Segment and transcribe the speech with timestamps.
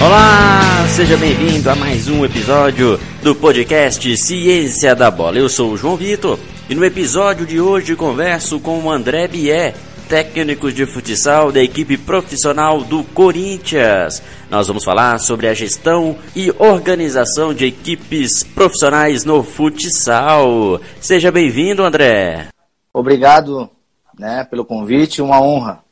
[0.00, 5.38] Olá, seja bem-vindo a mais um episódio do podcast Ciência da Bola.
[5.38, 6.38] Eu sou o João Vitor
[6.70, 9.74] e no episódio de hoje converso com o André Bié,
[10.08, 14.22] técnico de futsal da equipe profissional do Corinthians.
[14.48, 20.80] Nós vamos falar sobre a gestão e organização de equipes profissionais no futsal.
[21.00, 22.46] Seja bem-vindo, André.
[22.94, 23.68] Obrigado
[24.16, 25.87] né, pelo convite, uma honra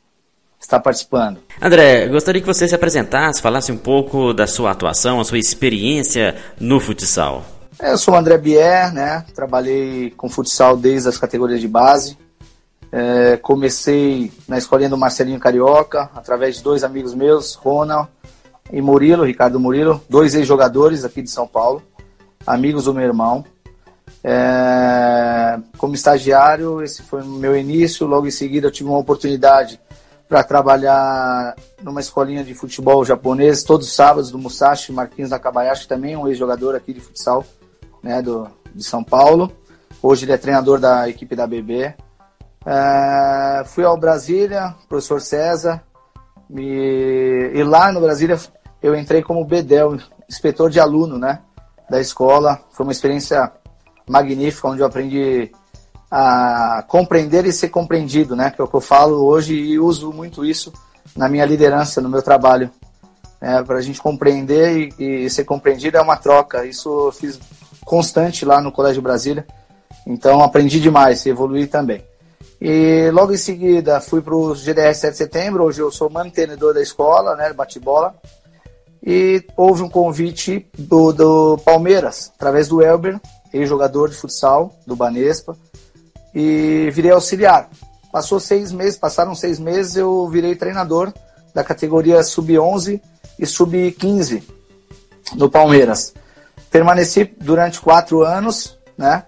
[0.59, 1.39] estar participando.
[1.61, 6.35] André, gostaria que você se apresentasse, falasse um pouco da sua atuação, a sua experiência
[6.59, 7.45] no futsal.
[7.79, 9.23] Eu sou o André Bier, né?
[9.35, 12.17] Trabalhei com futsal desde as categorias de base.
[12.91, 18.07] É, comecei na escolinha do Marcelinho Carioca, através de dois amigos meus, Ronald
[18.71, 21.83] e Murilo, Ricardo Murilo, dois ex-jogadores aqui de São Paulo,
[22.45, 23.45] amigos do meu irmão.
[24.23, 28.07] É, como estagiário, esse foi o meu início.
[28.07, 29.79] Logo em seguida, eu tive uma oportunidade
[30.27, 36.17] para trabalhar numa escolinha de futebol japonês todos os sábados do Musashi Marquinhos Nakabayashi, também
[36.17, 37.45] um ex-jogador aqui de futsal
[38.03, 39.51] né, do, de São Paulo.
[40.01, 41.93] Hoje ele é treinador da equipe da BB.
[42.65, 45.81] É, fui ao Brasília, professor César,
[46.49, 48.37] me, e lá no Brasília
[48.81, 49.97] eu entrei como BEDEL,
[50.29, 51.39] inspetor de aluno né,
[51.89, 52.59] da escola.
[52.71, 53.51] Foi uma experiência
[54.07, 55.51] magnífica, onde eu aprendi
[56.09, 58.49] a compreender e ser compreendido, né?
[58.49, 60.71] Que é o que eu falo hoje e uso muito isso
[61.15, 62.71] na minha liderança, no meu trabalho.
[63.39, 66.65] É, para a gente compreender e, e, ser compreendido é uma troca.
[66.65, 67.39] Isso eu fiz
[67.85, 69.45] constante lá no Colégio Brasília.
[70.07, 72.03] Então aprendi demais e evolui também.
[72.59, 75.65] E logo em seguida fui para o GDR 7 de setembro.
[75.65, 77.53] Hoje eu sou mantenedor da escola, né?
[77.53, 78.15] Bate-bola.
[79.05, 83.19] E houve um convite do, do Palmeiras, através do Elber,
[83.53, 85.55] ex-jogador de futsal do Banespa
[86.37, 87.67] e virei auxiliar.
[88.11, 91.11] Passou seis meses, passaram seis meses, eu virei treinador
[91.51, 93.01] da categoria sub-11
[93.39, 94.43] e sub-15
[95.35, 96.13] do Palmeiras.
[96.69, 99.23] Permaneci durante quatro anos, né?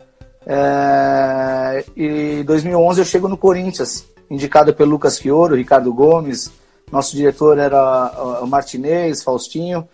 [0.46, 6.52] É, e em 2011 eu chego no Corinthians, indicado pelo Lucas Fioro, Ricardo Gomes,
[6.92, 9.88] nosso diretor era o Martinez, Faustinho,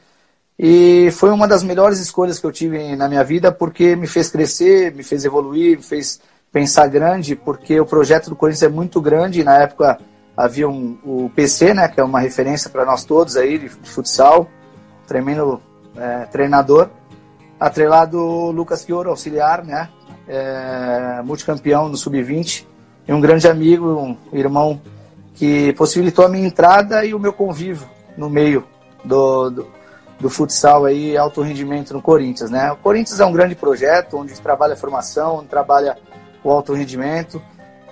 [0.60, 4.30] e foi uma das melhores escolhas que eu tive na minha vida porque me fez
[4.30, 6.20] crescer, me fez evoluir, me fez
[6.56, 9.44] pensar grande, porque o projeto do Corinthians é muito grande.
[9.44, 10.00] Na época
[10.38, 14.48] havia um, o PC, né, que é uma referência para nós todos aí de, futsal,
[15.06, 15.62] tremendo
[15.98, 16.90] é, treinador.
[17.60, 18.18] Atrelado
[18.52, 19.90] Lucas Chioro, auxiliar, né,
[20.30, 22.66] é, multicampeão no sub-20
[23.06, 24.80] e um grande amigo, um irmão
[25.34, 27.86] que possibilitou a minha entrada e o meu convívio
[28.16, 28.64] no meio
[29.04, 29.68] do, do,
[30.22, 32.72] do futsal aí, alto rendimento no Corinthians, né?
[32.72, 35.98] O Corinthians é um grande projeto onde trabalha formação, onde trabalha
[36.46, 37.42] o alto rendimento,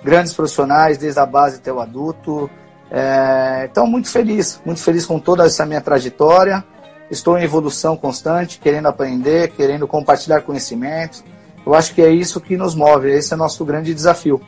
[0.02, 2.48] grandes profissionais, desde a base até o adulto.
[2.90, 6.64] É, então, muito feliz, muito feliz com toda essa minha trajetória.
[7.10, 11.24] Estou em evolução constante, querendo aprender, querendo compartilhar conhecimento.
[11.66, 14.40] Eu acho que é isso que nos move, esse é o nosso grande desafio.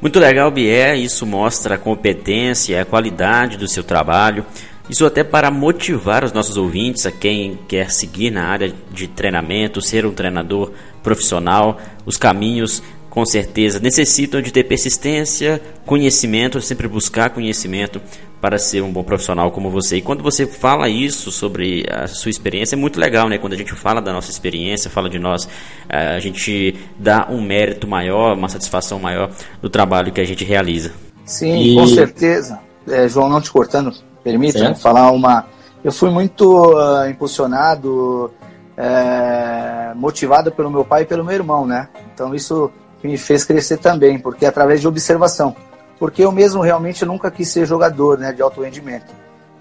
[0.00, 0.96] Muito legal, Bier.
[0.96, 4.46] Isso mostra a competência, a qualidade do seu trabalho.
[4.88, 9.80] Isso até para motivar os nossos ouvintes, a quem quer seguir na área de treinamento,
[9.80, 10.72] ser um treinador
[11.02, 18.00] profissional, os caminhos com certeza necessitam de ter persistência, conhecimento, sempre buscar conhecimento
[18.40, 19.96] para ser um bom profissional como você.
[19.96, 23.36] E quando você fala isso sobre a sua experiência, é muito legal, né?
[23.36, 25.46] Quando a gente fala da nossa experiência, fala de nós,
[25.88, 30.44] eh, a gente dá um mérito maior, uma satisfação maior do trabalho que a gente
[30.44, 30.92] realiza.
[31.26, 31.74] Sim, e...
[31.74, 32.60] com certeza.
[32.88, 33.92] É, João, não te cortando,
[34.24, 35.46] permita falar uma.
[35.84, 38.32] Eu fui muito uh, impulsionado,
[38.76, 41.88] é, motivado pelo meu pai e pelo meu irmão, né?
[42.14, 45.54] Então isso que me fez crescer também, porque através de observação.
[45.98, 49.12] Porque eu mesmo realmente nunca quis ser jogador né, de alto rendimento.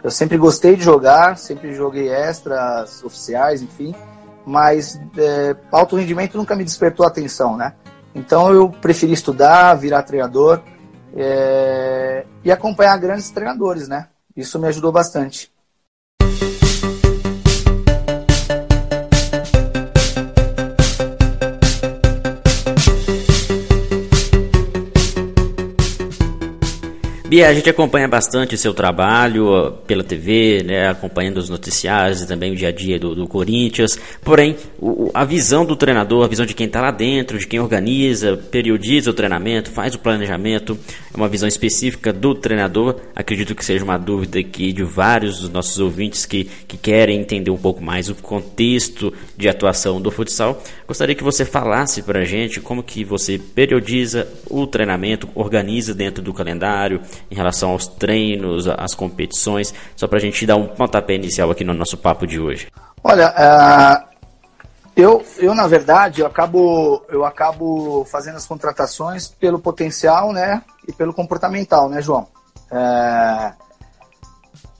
[0.04, 3.94] Eu sempre gostei de jogar, sempre joguei extras, oficiais, enfim,
[4.46, 7.74] mas é, alto rendimento nunca me despertou atenção, né?
[8.16, 10.62] Então eu preferi estudar, virar treinador
[11.16, 14.08] é, e acompanhar grandes treinadores, né?
[14.36, 15.52] Isso me ajudou bastante.
[27.30, 32.28] Bia, a gente acompanha bastante o seu trabalho pela TV, né, acompanhando os noticiários e
[32.28, 34.00] também o dia a dia do, do Corinthians.
[34.24, 37.60] Porém, o, a visão do treinador, a visão de quem está lá dentro, de quem
[37.60, 40.76] organiza, periodiza o treinamento, faz o planejamento,
[41.14, 42.96] é uma visão específica do treinador.
[43.16, 47.52] Acredito que seja uma dúvida aqui de vários dos nossos ouvintes que, que querem entender
[47.52, 50.64] um pouco mais o contexto de atuação do futsal.
[50.88, 56.24] Gostaria que você falasse para a gente como que você periodiza o treinamento, organiza dentro
[56.24, 57.00] do calendário
[57.30, 61.64] em relação aos treinos, às competições, só para a gente dar um pontapé inicial aqui
[61.64, 62.68] no nosso papo de hoje.
[63.04, 64.10] Olha, uh,
[64.96, 70.92] eu, eu na verdade eu acabo eu acabo fazendo as contratações pelo potencial, né, e
[70.92, 72.28] pelo comportamental, né, João.
[72.72, 73.54] Uh,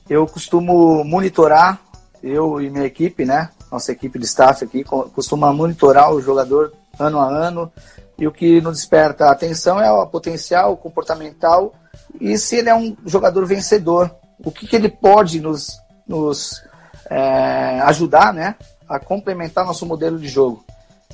[0.08, 1.80] eu costumo monitorar
[2.22, 7.18] eu e minha equipe, né, nossa equipe de staff aqui costuma monitorar o jogador ano
[7.18, 7.72] a ano
[8.18, 11.72] e o que nos desperta atenção é o potencial comportamental
[12.20, 14.14] e se ele é um jogador vencedor,
[14.44, 16.62] o que, que ele pode nos, nos
[17.08, 18.56] é, ajudar né,
[18.88, 20.64] a complementar nosso modelo de jogo.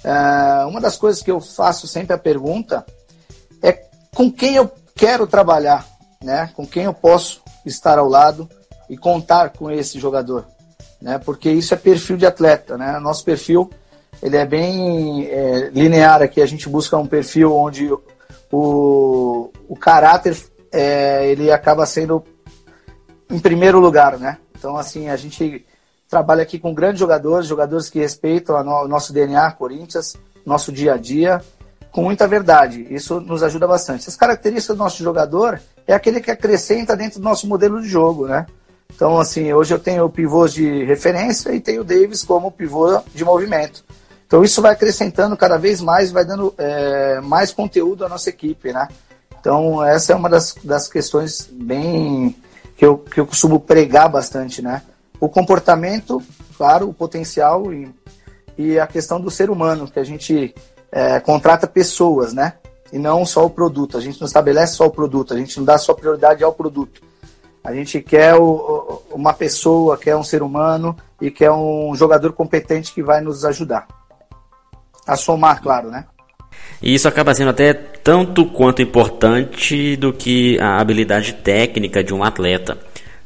[0.04, 2.84] É, uma das coisas que eu faço sempre a pergunta
[3.62, 3.84] é
[4.14, 5.86] com quem eu quero trabalhar,
[6.22, 8.48] né, com quem eu posso estar ao lado
[8.88, 10.46] e contar com esse jogador.
[11.00, 12.78] Né, porque isso é perfil de atleta.
[12.78, 12.98] Né?
[13.00, 13.70] Nosso perfil
[14.22, 16.40] ele é bem é, linear aqui.
[16.40, 17.90] A gente busca um perfil onde
[18.50, 20.36] o, o caráter
[20.76, 22.22] é, ele acaba sendo
[23.30, 24.38] em primeiro lugar, né?
[24.56, 25.64] Então, assim, a gente
[26.08, 30.96] trabalha aqui com grandes jogadores, jogadores que respeitam o nosso DNA, Corinthians, nosso dia a
[30.96, 31.42] dia,
[31.90, 32.86] com muita verdade.
[32.90, 34.08] Isso nos ajuda bastante.
[34.08, 38.26] As características do nosso jogador é aquele que acrescenta dentro do nosso modelo de jogo,
[38.26, 38.46] né?
[38.94, 43.24] Então, assim, hoje eu tenho pivôs de referência e tenho o Davis como pivô de
[43.24, 43.84] movimento.
[44.26, 48.72] Então isso vai acrescentando cada vez mais, vai dando é, mais conteúdo à nossa equipe,
[48.72, 48.88] né?
[49.46, 52.34] Então essa é uma das, das questões bem
[52.76, 54.82] que eu, que eu costumo pregar bastante, né?
[55.20, 56.20] O comportamento,
[56.58, 57.88] claro, o potencial e,
[58.58, 60.52] e a questão do ser humano, que a gente
[60.90, 62.54] é, contrata pessoas, né?
[62.92, 63.96] E não só o produto.
[63.96, 67.00] A gente não estabelece só o produto, a gente não dá só prioridade ao produto.
[67.62, 72.92] A gente quer o, uma pessoa, quer um ser humano e quer um jogador competente
[72.92, 73.86] que vai nos ajudar
[75.06, 76.04] a somar, claro, né?
[76.82, 82.22] E isso acaba sendo até tanto quanto importante do que a habilidade técnica de um
[82.22, 82.78] atleta.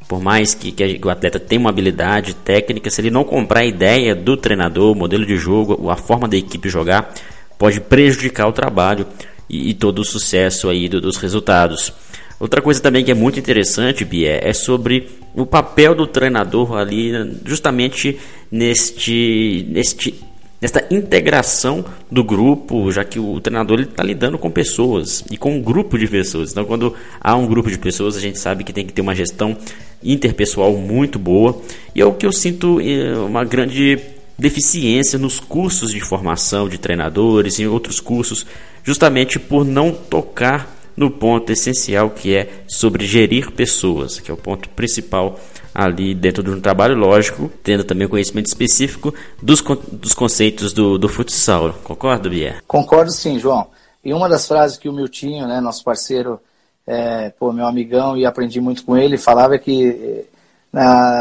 [0.09, 3.67] Por mais que, que, o atleta tenha uma habilidade técnica, se ele não comprar a
[3.67, 7.15] ideia do treinador, o modelo de jogo, a forma da equipe jogar,
[7.59, 9.07] pode prejudicar o trabalho
[9.49, 11.93] e, e todo o sucesso aí do, dos resultados.
[12.41, 17.13] Outra coisa também que é muito interessante, Bia, é sobre o papel do treinador ali,
[17.45, 18.19] justamente
[18.51, 20.15] neste, neste
[20.61, 25.63] nesta integração do grupo, já que o treinador está lidando com pessoas e com um
[25.63, 26.51] grupo de pessoas.
[26.51, 29.15] Então, quando há um grupo de pessoas, a gente sabe que tem que ter uma
[29.15, 29.57] gestão
[30.03, 31.61] interpessoal muito boa.
[31.95, 33.99] E é o que eu sinto eh, uma grande
[34.39, 38.47] deficiência nos cursos de formação de treinadores em outros cursos,
[38.83, 44.37] justamente por não tocar no ponto essencial que é sobre gerir pessoas, que é o
[44.37, 45.39] ponto principal
[45.75, 49.63] ali dentro de um trabalho lógico, tendo também o conhecimento específico dos,
[49.93, 51.73] dos conceitos do, do futsal.
[51.85, 52.63] Concorda, Bier?
[52.67, 53.69] Concordo sim, João.
[54.05, 56.41] E uma das frases que o Miltinho, né, nosso parceiro,
[56.87, 60.27] é, pô, meu amigão, e aprendi muito com ele, falava que
[60.73, 60.81] é,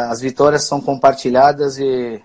[0.09, 2.21] as vitórias são compartilhadas e,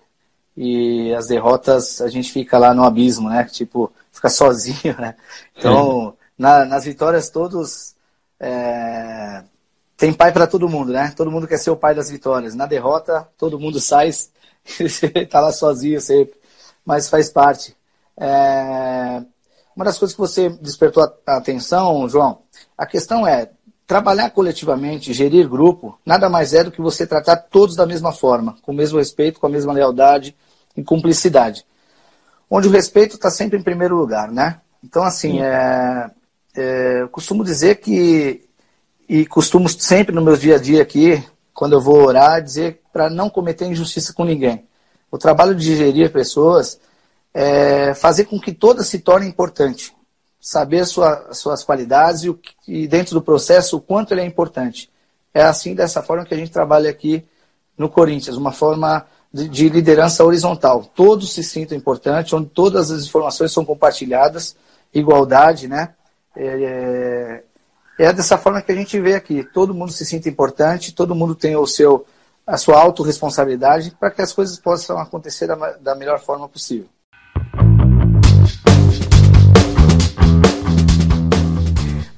[0.56, 3.44] e as derrotas a gente fica lá no abismo, né?
[3.44, 5.15] Tipo, fica sozinho, né?
[5.56, 6.25] Então, é.
[6.38, 7.94] na, nas vitórias todos
[8.38, 9.43] é,
[9.96, 11.12] tem pai para todo mundo, né?
[11.17, 12.55] Todo mundo quer ser o pai das vitórias.
[12.55, 14.11] Na derrota, todo mundo sai,
[15.31, 16.35] tá lá sozinho sempre,
[16.85, 17.76] mas faz parte.
[18.17, 19.23] É...
[19.75, 22.42] Uma das coisas que você despertou a atenção, João,
[22.78, 23.50] a questão é
[23.87, 28.57] trabalhar coletivamente, gerir grupo, nada mais é do que você tratar todos da mesma forma,
[28.62, 30.35] com o mesmo respeito, com a mesma lealdade
[30.76, 31.66] e cumplicidade.
[32.49, 34.61] Onde o respeito está sempre em primeiro lugar, né?
[34.83, 36.11] Então, assim, é,
[36.57, 38.43] é, eu costumo dizer que
[39.08, 43.11] e costumo sempre no meu dia a dia aqui, quando eu vou orar, dizer para
[43.11, 44.66] não cometer injustiça com ninguém.
[45.11, 46.78] O trabalho de gerir pessoas
[47.32, 49.92] é fazer com que todas se tornem importantes.
[50.40, 54.90] Saber sua, suas qualidades e, o, e dentro do processo o quanto ele é importante.
[55.32, 57.25] É assim, dessa forma que a gente trabalha aqui
[57.76, 60.84] no Corinthians, uma forma de, de liderança horizontal.
[60.94, 64.54] Todos se sintam importantes, onde todas as informações são compartilhadas,
[64.92, 65.94] igualdade, né?
[66.37, 67.42] É,
[67.98, 69.44] é dessa forma que a gente vê aqui.
[69.44, 72.06] Todo mundo se sinta importante, todo mundo tem o seu,
[72.46, 76.88] a sua autorresponsabilidade para que as coisas possam acontecer da, da melhor forma possível.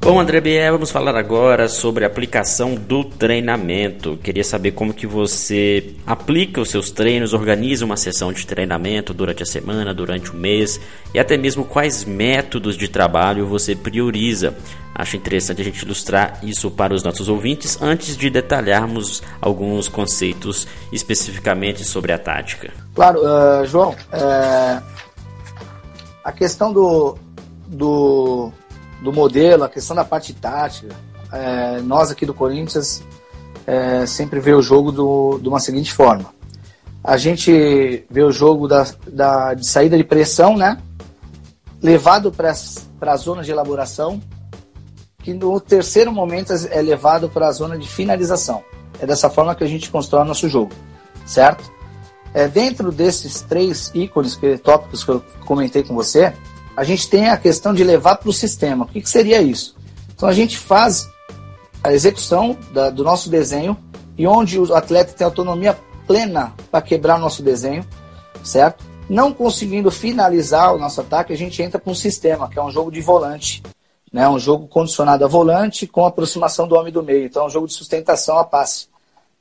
[0.06, 4.16] Bom, André Bier, vamos falar agora sobre a aplicação do treinamento.
[4.18, 9.42] Queria saber como que você aplica os seus treinos, organiza uma sessão de treinamento durante
[9.42, 10.80] a semana, durante o mês
[11.12, 14.56] e até mesmo quais métodos de trabalho você prioriza.
[14.94, 20.68] Acho interessante a gente ilustrar isso para os nossos ouvintes antes de detalharmos alguns conceitos
[20.92, 22.72] especificamente sobre a tática.
[22.94, 24.82] Claro, uh, João, uh,
[26.22, 27.18] a questão do,
[27.66, 28.52] do
[29.02, 30.94] do modelo, a questão da parte tática,
[31.32, 33.02] é, nós aqui do Corinthians
[33.66, 36.34] é, sempre vê o jogo do, de uma seguinte forma.
[37.02, 40.78] A gente vê o jogo da, da, de saída de pressão, né?
[41.82, 42.52] Levado para
[43.00, 44.20] a zona de elaboração,
[45.22, 48.62] que no terceiro momento é levado para a zona de finalização.
[49.00, 50.72] É dessa forma que a gente constrói nosso jogo,
[51.24, 51.70] certo?
[52.32, 56.32] É, dentro desses três ícones, tópicos que eu comentei com você,
[56.76, 58.84] a gente tem a questão de levar para o sistema.
[58.84, 59.74] O que, que, seria isso?
[60.14, 61.08] Então a gente faz
[61.82, 63.76] a execução da, do nosso desenho
[64.18, 67.84] e onde o atleta tem autonomia plena para quebrar o nosso desenho,
[68.44, 68.84] certo?
[69.08, 72.70] Não conseguindo finalizar o nosso ataque, a gente entra para um sistema, que é um
[72.70, 73.62] jogo de volante,
[74.12, 74.28] né?
[74.28, 77.24] um jogo condicionado a volante com aproximação do homem do meio.
[77.24, 78.88] Então é um jogo de sustentação a passe,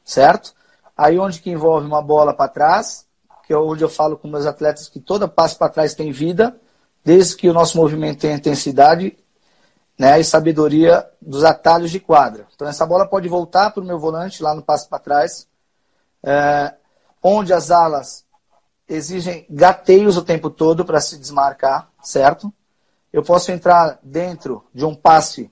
[0.04, 0.54] certo?
[0.96, 3.06] Aí onde que envolve uma bola para trás,
[3.46, 6.56] que é onde eu falo com meus atletas que toda passe para trás tem vida,
[7.06, 9.16] desde que o nosso movimento tenha intensidade
[9.98, 12.48] né, e sabedoria dos atalhos de quadra.
[12.56, 15.48] Então essa bola pode voltar para o meu volante lá no passe para trás,
[16.24, 16.74] é,
[17.22, 18.26] onde as alas
[18.90, 22.52] exigem gateios o tempo todo para se desmarcar, certo?
[23.14, 25.52] Eu posso entrar dentro de um passe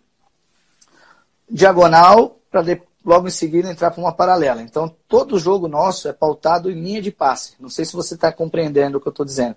[1.50, 2.64] diagonal para
[3.06, 4.62] logo em seguida entrar para uma paralela.
[4.62, 7.54] Então todo jogo nosso é pautado em linha de passe.
[7.60, 9.56] Não sei se você está compreendendo o que eu estou dizendo.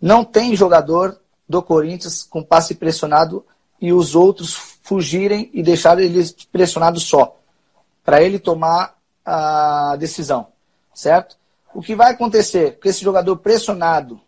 [0.00, 3.44] Não tem jogador do Corinthians com passe pressionado
[3.80, 7.36] e os outros fugirem e deixar ele pressionado só,
[8.04, 10.48] para ele tomar a decisão,
[10.94, 11.36] certo?
[11.74, 12.78] O que vai acontecer?
[12.80, 14.20] Com esse jogador pressionado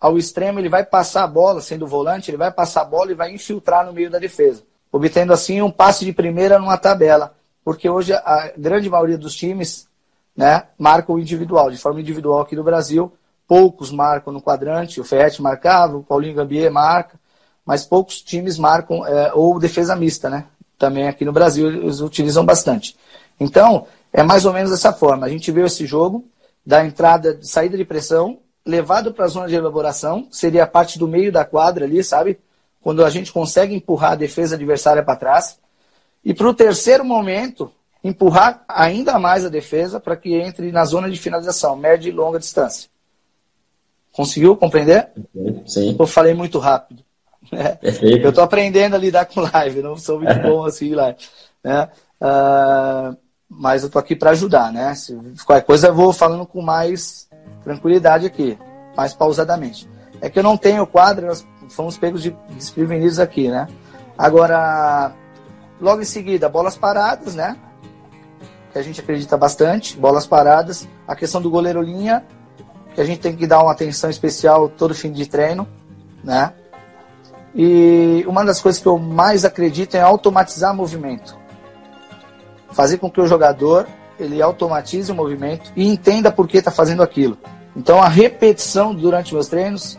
[0.00, 3.14] ao extremo, ele vai passar a bola, sendo volante, ele vai passar a bola e
[3.14, 7.88] vai infiltrar no meio da defesa, obtendo assim um passe de primeira numa tabela, porque
[7.88, 9.88] hoje a grande maioria dos times
[10.36, 13.12] né, marca o individual, de forma individual aqui no Brasil,
[13.48, 17.18] poucos marcam no quadrante, o Ferret marcava, o Paulinho Gambier marca,
[17.64, 20.44] mas poucos times marcam, é, ou defesa mista, né?
[20.78, 22.94] Também aqui no Brasil eles utilizam bastante.
[23.40, 25.26] Então, é mais ou menos dessa forma.
[25.26, 26.24] A gente viu esse jogo
[26.64, 31.08] da entrada, saída de pressão, levado para a zona de elaboração, seria a parte do
[31.08, 32.38] meio da quadra ali, sabe?
[32.82, 35.58] Quando a gente consegue empurrar a defesa adversária para trás.
[36.22, 37.72] E para o terceiro momento,
[38.04, 42.38] empurrar ainda mais a defesa para que entre na zona de finalização, média e longa
[42.38, 42.90] distância.
[44.18, 45.10] Conseguiu compreender?
[45.64, 45.94] Sim.
[45.96, 47.04] Eu falei muito rápido.
[47.52, 47.78] É.
[48.20, 51.16] Eu estou aprendendo a lidar com live, não sou muito bom assim live.
[51.62, 51.88] Né?
[52.20, 53.16] Uh,
[53.48, 54.92] mas eu estou aqui para ajudar, né?
[54.96, 57.28] Se qualquer coisa eu vou falando com mais
[57.62, 58.58] tranquilidade aqui,
[58.96, 59.88] mais pausadamente.
[60.20, 63.68] É que eu não tenho quadro, nós fomos pegos de desprevenidos aqui, né?
[64.18, 65.12] Agora,
[65.80, 67.56] logo em seguida, bolas paradas, né?
[68.72, 70.88] Que a gente acredita bastante, bolas paradas.
[71.06, 72.26] A questão do goleiro linha,
[72.94, 75.66] que a gente tem que dar uma atenção especial todo fim de treino,
[76.22, 76.52] né?
[77.54, 81.36] E uma das coisas que eu mais acredito é automatizar movimento.
[82.70, 83.86] Fazer com que o jogador
[84.18, 87.38] ele automatize o movimento e entenda por que está fazendo aquilo.
[87.76, 89.98] Então a repetição durante meus treinos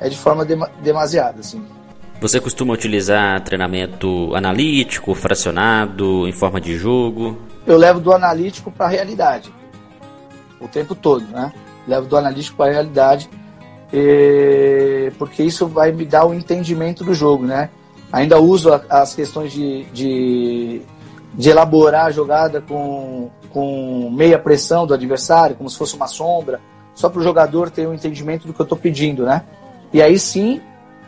[0.00, 0.44] é de forma
[0.82, 1.40] demasiada.
[1.40, 1.64] Assim.
[2.20, 7.36] Você costuma utilizar treinamento analítico, fracionado, em forma de jogo?
[7.66, 9.52] Eu levo do analítico para a realidade.
[10.60, 11.52] O tempo todo, né?
[11.86, 13.28] Levo do analítico para a realidade
[15.18, 17.70] porque isso vai me dar o entendimento do jogo, né?
[18.10, 20.82] Ainda uso as questões de, de,
[21.34, 26.60] de elaborar a jogada com, com meia pressão do adversário, como se fosse uma sombra,
[26.94, 29.44] só para o jogador ter um entendimento do que eu estou pedindo, né?
[29.92, 30.60] E aí sim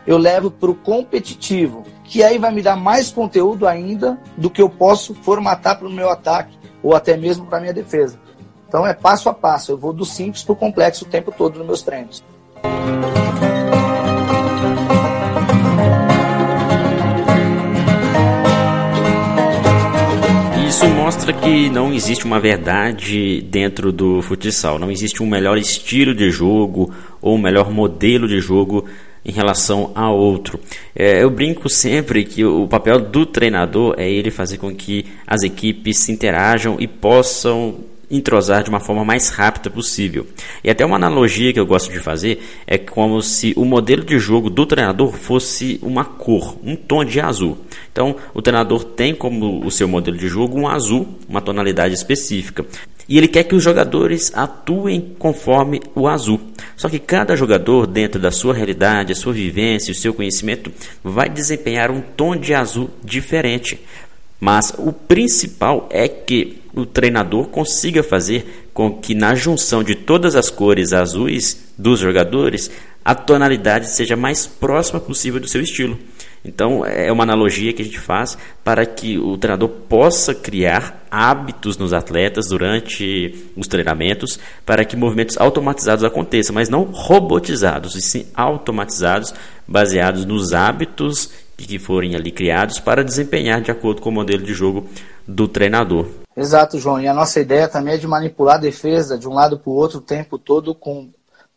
[0.07, 4.61] eu levo para o competitivo, que aí vai me dar mais conteúdo ainda do que
[4.61, 8.19] eu posso formatar para o meu ataque ou até mesmo para a minha defesa.
[8.67, 11.57] Então é passo a passo, eu vou do simples para o complexo o tempo todo
[11.57, 12.23] nos meus treinos.
[20.67, 26.13] Isso mostra que não existe uma verdade dentro do futsal, não existe um melhor estilo
[26.13, 28.85] de jogo ou um melhor modelo de jogo
[29.23, 30.59] em relação a outro.
[30.95, 35.43] É, eu brinco sempre que o papel do treinador é ele fazer com que as
[35.43, 37.75] equipes se interajam e possam
[38.09, 40.27] entrosar de uma forma mais rápida possível.
[40.63, 44.17] E até uma analogia que eu gosto de fazer é como se o modelo de
[44.19, 47.57] jogo do treinador fosse uma cor, um tom de azul.
[47.91, 52.65] Então, o treinador tem como o seu modelo de jogo um azul, uma tonalidade específica.
[53.07, 56.41] E ele quer que os jogadores atuem conforme o azul.
[56.75, 60.71] Só que cada jogador, dentro da sua realidade, a sua vivência, o seu conhecimento,
[61.03, 63.79] vai desempenhar um tom de azul diferente.
[64.39, 70.35] Mas o principal é que o treinador consiga fazer com que na junção de todas
[70.35, 72.69] as cores azuis dos jogadores,
[73.03, 75.97] a tonalidade seja mais próxima possível do seu estilo.
[76.43, 81.77] Então, é uma analogia que a gente faz para que o treinador possa criar hábitos
[81.77, 88.27] nos atletas durante os treinamentos para que movimentos automatizados aconteçam, mas não robotizados, e sim
[88.35, 89.33] automatizados,
[89.67, 94.53] baseados nos hábitos que forem ali criados para desempenhar de acordo com o modelo de
[94.53, 94.87] jogo
[95.27, 96.24] do treinador.
[96.35, 96.99] Exato, João.
[96.99, 99.75] E a nossa ideia também é de manipular a defesa de um lado para o
[99.75, 101.11] outro o tempo todo com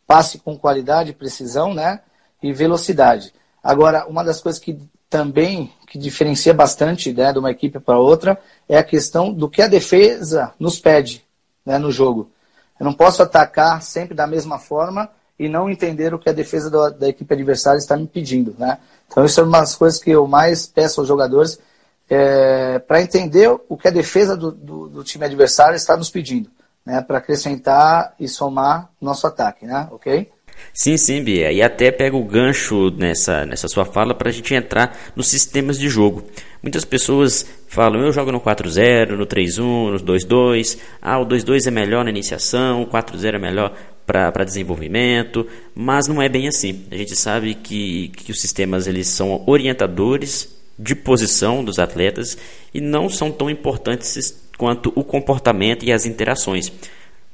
[0.06, 2.00] passe com qualidade, precisão, né?
[2.42, 3.34] E velocidade.
[3.62, 4.78] Agora, uma das coisas que
[5.10, 9.62] também que diferencia bastante né, de uma equipe para outra é a questão do que
[9.62, 11.24] a defesa nos pede
[11.64, 12.30] né, no jogo.
[12.78, 16.70] Eu não posso atacar sempre da mesma forma e não entender o que a defesa
[16.70, 18.54] do, da equipe adversária está me pedindo.
[18.58, 18.78] Né?
[19.06, 21.58] Então, isso é uma das coisas que eu mais peço aos jogadores
[22.08, 26.50] é, para entender o que a defesa do, do, do time adversário está nos pedindo,
[26.84, 27.02] né?
[27.02, 29.88] para acrescentar e somar nosso ataque, né?
[29.90, 30.30] ok?
[30.72, 31.52] Sim, sim, Bia.
[31.52, 35.78] E até pega o gancho nessa, nessa sua fala para a gente entrar nos sistemas
[35.78, 36.24] de jogo.
[36.62, 40.78] Muitas pessoas falam, eu jogo no 4-0, no 3-1, no 2-2.
[41.00, 43.72] Ah, o 2-2 é melhor na iniciação, o 4-0 é melhor
[44.04, 46.86] para desenvolvimento, mas não é bem assim.
[46.90, 52.38] A gente sabe que, que os sistemas eles são orientadores de posição dos atletas
[52.72, 56.72] e não são tão importantes quanto o comportamento e as interações.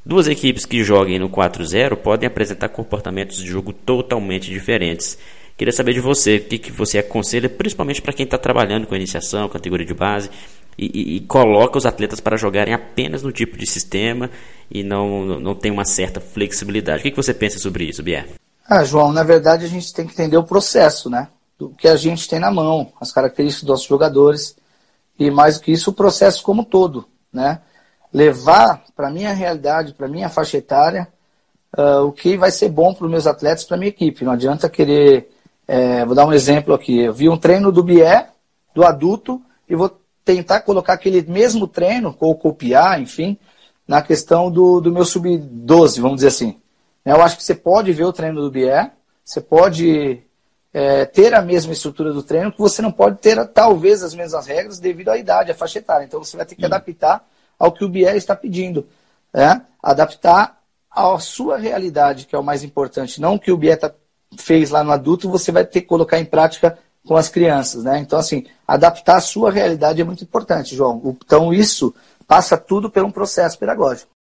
[0.04, 5.18] Duas equipes que joguem no 4-0 podem apresentar comportamentos de jogo totalmente diferentes.
[5.56, 8.96] Queria saber de você, o que, que você aconselha, principalmente para quem está trabalhando com
[8.96, 10.28] iniciação, categoria de base,
[10.76, 14.28] e, e, e, coloca os atletas para jogarem apenas no tipo de sistema
[14.68, 16.98] e não, não tem uma certa flexibilidade.
[16.98, 18.26] O que, que você pensa sobre isso, Bier?
[18.68, 21.28] Ah, João, na verdade a gente tem que entender o processo, né?
[21.58, 24.56] Do que a gente tem na mão, as características dos nossos jogadores
[25.18, 27.60] e mais do que isso, o processo como todo, né?
[28.14, 31.08] levar para a minha realidade, para minha faixa etária,
[31.76, 34.24] uh, o que vai ser bom para os meus atletas, para minha equipe.
[34.24, 35.30] Não adianta querer.
[35.66, 37.00] É, vou dar um exemplo aqui.
[37.00, 38.26] Eu vi um treino do BIE,
[38.72, 43.36] do adulto, e vou tentar colocar aquele mesmo treino, ou copiar, enfim,
[43.86, 46.56] na questão do, do meu sub-12, vamos dizer assim.
[47.04, 48.90] Eu acho que você pode ver o treino do BIE,
[49.24, 50.22] você pode
[50.74, 54.44] é, ter a mesma estrutura do treino, que você não pode ter, talvez, as mesmas
[54.44, 56.04] regras devido à idade, à faixa etária.
[56.04, 57.24] Então você vai ter que adaptar
[57.56, 58.84] ao que o Biel está pedindo.
[59.32, 59.62] Né?
[59.80, 60.58] Adaptar
[60.90, 63.20] à sua realidade, que é o mais importante.
[63.20, 63.92] Não o que o Biel tá,
[64.36, 67.84] fez lá no adulto, você vai ter que colocar em prática com as crianças.
[67.84, 68.00] Né?
[68.00, 71.16] Então, assim, adaptar a sua realidade é muito importante, João.
[71.24, 71.94] Então, isso
[72.26, 74.10] passa tudo por um processo pedagógico.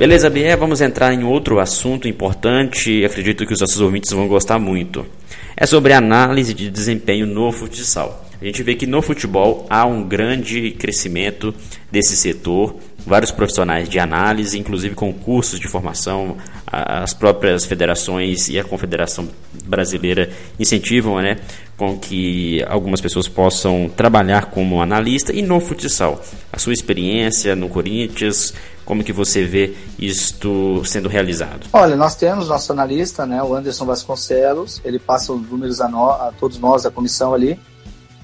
[0.00, 3.04] Beleza, Bié, vamos entrar em outro assunto importante.
[3.04, 5.04] Acredito que os nossos ouvintes vão gostar muito.
[5.54, 8.29] É sobre análise de desempenho no futsal.
[8.40, 11.54] A gente vê que no futebol há um grande crescimento
[11.92, 12.74] desse setor,
[13.06, 19.28] vários profissionais de análise, inclusive concursos de formação, as próprias federações e a Confederação
[19.64, 21.36] Brasileira incentivam né,
[21.76, 26.22] com que algumas pessoas possam trabalhar como analista e no futsal.
[26.50, 28.54] A sua experiência no Corinthians,
[28.86, 31.66] como que você vê isto sendo realizado?
[31.74, 36.08] Olha, nós temos nosso analista, né, o Anderson Vasconcelos, ele passa os números a, no,
[36.08, 37.58] a todos nós da comissão ali.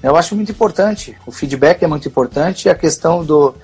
[0.01, 3.55] Eu acho muito importante, o feedback é muito importante e a questão do,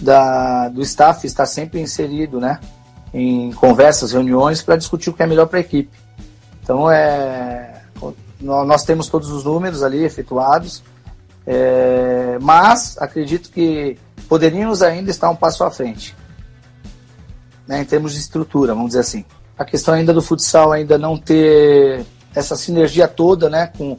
[0.00, 2.58] da, do staff estar sempre inserido, né,
[3.12, 5.90] em conversas, reuniões para discutir o que é melhor para a equipe.
[6.62, 7.82] Então, é,
[8.40, 10.82] nós temos todos os números ali efetuados,
[11.46, 16.16] é, mas acredito que poderíamos ainda estar um passo à frente
[17.66, 19.24] né, em termos de estrutura, vamos dizer assim.
[19.56, 23.96] A questão ainda do futsal ainda não ter essa sinergia toda, né, com,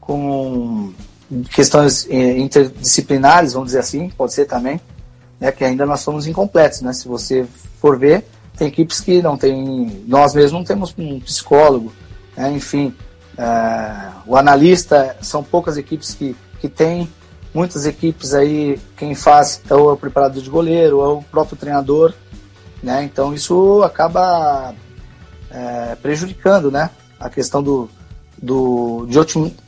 [0.00, 0.92] com
[1.50, 4.80] questões eh, interdisciplinares, vamos dizer assim, pode ser também,
[5.38, 7.46] né, que ainda nós somos incompletos, né, se você
[7.80, 8.24] for ver,
[8.56, 11.92] tem equipes que não tem, nós mesmos não temos um psicólogo,
[12.36, 12.94] né, enfim,
[13.38, 17.08] uh, o analista, são poucas equipes que, que tem,
[17.54, 22.14] muitas equipes aí, quem faz é o preparador de goleiro, ou é o próprio treinador,
[22.82, 23.04] né?
[23.04, 24.74] Então isso acaba
[25.50, 26.90] é, prejudicando né?
[27.18, 27.90] a questão do,
[28.42, 29.18] do, de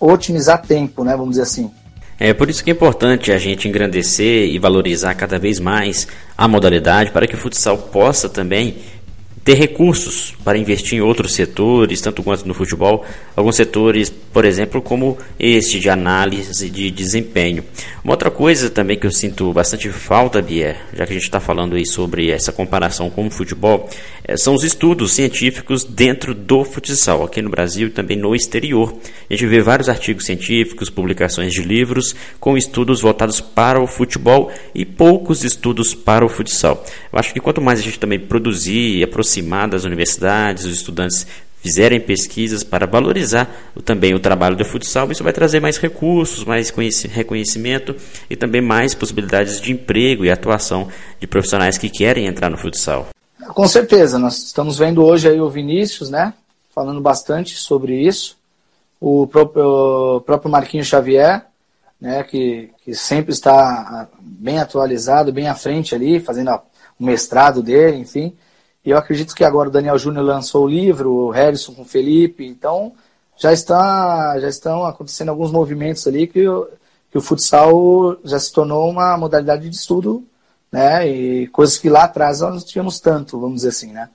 [0.00, 1.12] otimizar tempo, né?
[1.12, 1.70] vamos dizer assim.
[2.18, 6.06] É por isso que é importante a gente engrandecer e valorizar cada vez mais
[6.38, 8.76] a modalidade para que o futsal possa também
[9.44, 14.81] ter recursos para investir em outros setores, tanto quanto no futebol, alguns setores, por exemplo,
[14.81, 17.64] como este de análise de desempenho.
[18.05, 21.40] Uma outra coisa também que eu sinto bastante falta, Bia, já que a gente está
[21.40, 23.88] falando aí sobre essa comparação com o futebol,
[24.24, 28.94] é, são os estudos científicos dentro do futsal, aqui no Brasil e também no exterior.
[29.28, 34.50] A gente vê vários artigos científicos, publicações de livros com estudos voltados para o futebol
[34.74, 36.85] e poucos estudos para o futsal.
[37.12, 40.75] Eu acho que quanto mais a gente também produzir e aproximar aproximar das universidades, os
[40.75, 41.27] estudantes
[41.62, 43.49] fizerem pesquisas para valorizar
[43.85, 47.95] também o trabalho do futsal, isso vai trazer mais recursos, mais reconhecimento
[48.29, 50.88] e também mais possibilidades de emprego e atuação
[51.21, 53.09] de profissionais que querem entrar no futsal.
[53.55, 56.35] Com certeza, nós estamos vendo hoje aí o Vinícius, né,
[56.75, 58.37] falando bastante sobre isso,
[59.01, 61.47] o próprio, o próprio Marquinhos Xavier,
[62.01, 66.51] né, que, que sempre está bem atualizado, bem à frente ali, fazendo
[66.99, 68.35] o mestrado dele, enfim.
[68.85, 72.45] Eu acredito que agora o Daniel Júnior lançou o livro, o Harrison com o Felipe,
[72.45, 72.92] então
[73.37, 76.45] já, está, já estão acontecendo alguns movimentos ali que,
[77.11, 80.25] que o futsal já se tornou uma modalidade de estudo,
[80.71, 81.09] né?
[81.09, 84.09] E coisas que lá atrás nós não tínhamos tanto, vamos dizer assim, né?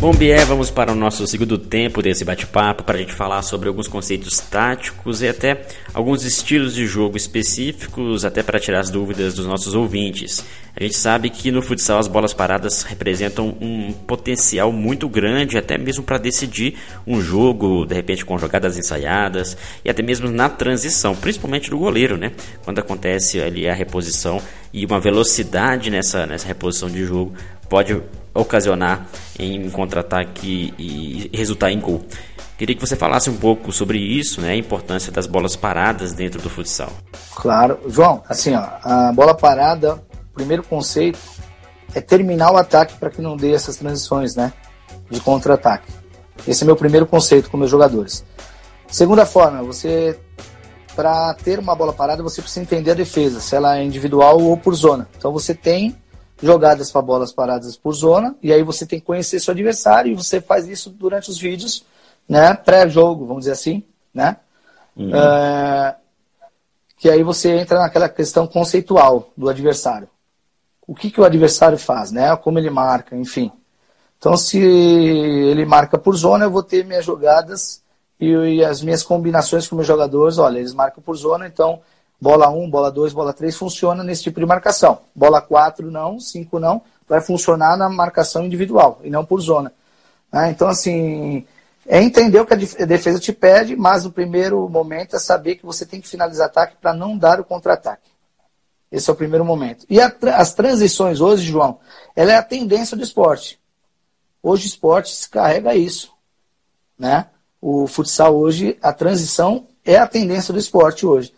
[0.00, 3.68] Bom, Bié, vamos para o nosso segundo tempo desse bate-papo para a gente falar sobre
[3.68, 9.34] alguns conceitos táticos e até alguns estilos de jogo específicos, até para tirar as dúvidas
[9.34, 10.44] dos nossos ouvintes.
[10.76, 15.76] A gente sabe que no futsal as bolas paradas representam um potencial muito grande, até
[15.76, 21.16] mesmo para decidir um jogo, de repente com jogadas ensaiadas e até mesmo na transição,
[21.16, 22.30] principalmente do goleiro, né?
[22.64, 24.40] Quando acontece ali a reposição
[24.72, 27.34] e uma velocidade nessa, nessa reposição de jogo
[27.68, 28.00] pode
[28.34, 29.06] ocasionar
[29.38, 32.04] em contra-ataque e resultar em gol.
[32.56, 36.42] Queria que você falasse um pouco sobre isso, né, a importância das bolas paradas dentro
[36.42, 36.90] do futsal.
[37.36, 40.02] Claro, João, assim, ó, a bola parada,
[40.34, 41.18] primeiro conceito
[41.94, 44.52] é terminar o ataque para que não dê essas transições, né,
[45.08, 45.92] de contra-ataque.
[46.46, 48.24] Esse é meu primeiro conceito com meus jogadores.
[48.88, 50.18] Segunda forma, você
[50.96, 54.56] para ter uma bola parada, você precisa entender a defesa, se ela é individual ou
[54.56, 55.08] por zona.
[55.16, 55.96] Então você tem
[56.40, 60.14] jogadas para bolas paradas por zona, e aí você tem que conhecer seu adversário, e
[60.14, 61.84] você faz isso durante os vídeos,
[62.28, 64.36] né, pré-jogo, vamos dizer assim, né?
[64.96, 65.14] Uhum.
[65.14, 65.96] É,
[66.98, 70.08] que aí você entra naquela questão conceitual do adversário.
[70.86, 72.34] O que, que o adversário faz, né?
[72.36, 73.52] Como ele marca, enfim.
[74.18, 77.82] Então, se ele marca por zona, eu vou ter minhas jogadas
[78.18, 80.38] e, e as minhas combinações com meus jogadores.
[80.38, 81.80] Olha, eles marcam por zona, então
[82.20, 85.00] Bola 1, bola 2, bola 3 funciona nesse tipo de marcação.
[85.14, 89.72] Bola 4 não, 5 não, vai funcionar na marcação individual e não por zona.
[90.32, 90.50] Né?
[90.50, 91.46] Então, assim,
[91.86, 95.64] é entender o que a defesa te pede, mas no primeiro momento é saber que
[95.64, 98.08] você tem que finalizar ataque para não dar o contra-ataque.
[98.90, 99.86] Esse é o primeiro momento.
[99.88, 101.78] E a, as transições hoje, João,
[102.16, 103.60] ela é a tendência do esporte.
[104.42, 106.12] Hoje o esporte se carrega isso.
[106.98, 107.26] Né?
[107.60, 111.32] O futsal hoje, a transição é a tendência do esporte hoje.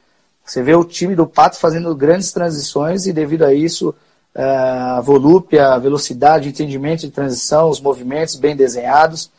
[0.50, 3.94] Você vê o time do Pato fazendo grandes transições e devido a isso
[4.34, 9.30] é, a volúpia, a velocidade, entendimento de transição, os movimentos bem desenhados,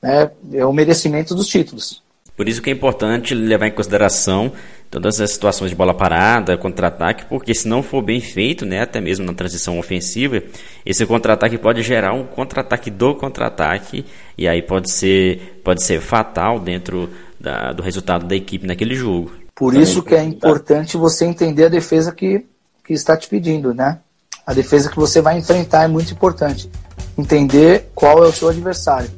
[0.00, 2.02] né, é o merecimento dos títulos.
[2.34, 4.52] Por isso que é importante levar em consideração
[4.90, 9.02] todas as situações de bola parada, contra-ataque, porque se não for bem feito, né, até
[9.02, 10.42] mesmo na transição ofensiva,
[10.86, 14.06] esse contra-ataque pode gerar um contra-ataque do contra-ataque
[14.38, 19.43] e aí pode ser, pode ser fatal dentro da, do resultado da equipe naquele jogo.
[19.54, 22.44] Por isso que é importante você entender a defesa que,
[22.84, 24.00] que está te pedindo, né?
[24.46, 26.68] A defesa que você vai enfrentar é muito importante.
[27.16, 29.10] Entender qual é o seu adversário.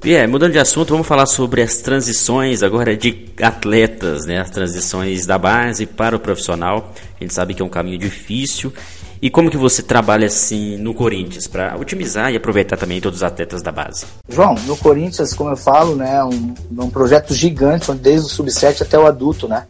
[0.00, 4.40] Pierre, mudando de assunto, vamos falar sobre as transições agora de atletas, né?
[4.40, 6.92] As transições da base para o profissional.
[7.18, 8.72] A gente sabe que é um caminho difícil
[9.20, 13.22] e como que você trabalha assim no Corinthians para otimizar e aproveitar também todos os
[13.22, 14.06] atletas da base?
[14.28, 18.98] João, no Corinthians, como eu falo, né, um, um projeto gigante, desde o sub-7 até
[18.98, 19.66] o adulto, né?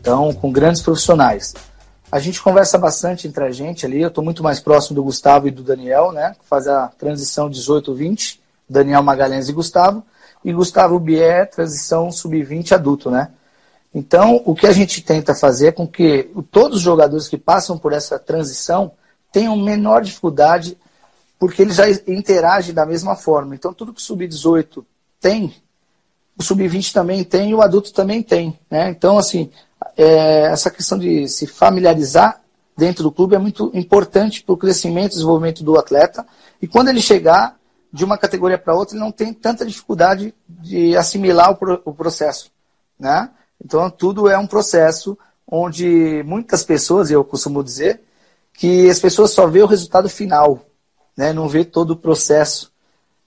[0.00, 1.54] Então, com grandes profissionais.
[2.10, 4.02] A gente conversa bastante entre a gente ali.
[4.02, 6.34] Eu estou muito mais próximo do Gustavo e do Daniel, né?
[6.42, 10.02] Faz a transição 18-20, Daniel Magalhães e Gustavo.
[10.44, 13.28] E Gustavo Bier, transição sub-20 adulto, né?
[13.92, 17.76] Então, o que a gente tenta fazer é com que todos os jogadores que passam
[17.76, 18.92] por essa transição
[19.32, 20.78] tenham menor dificuldade,
[21.38, 23.54] porque eles já interagem da mesma forma.
[23.54, 24.84] Então, tudo que o sub-18
[25.20, 25.54] tem,
[26.38, 28.58] o sub-20 também tem e o adulto também tem.
[28.70, 28.90] Né?
[28.90, 29.50] Então, assim,
[29.96, 32.40] é, essa questão de se familiarizar
[32.76, 36.26] dentro do clube é muito importante para o crescimento e desenvolvimento do atleta.
[36.62, 37.56] E quando ele chegar
[37.92, 41.92] de uma categoria para outra, ele não tem tanta dificuldade de assimilar o, pro, o
[41.92, 42.50] processo.
[42.98, 43.28] Né?
[43.62, 48.02] Então, tudo é um processo onde muitas pessoas, eu costumo dizer,
[48.54, 50.60] que as pessoas só vê o resultado final,
[51.16, 51.32] né?
[51.32, 52.70] não vê todo o processo.